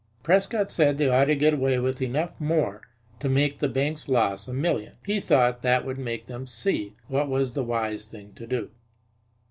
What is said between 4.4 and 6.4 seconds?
a million. He thought that would make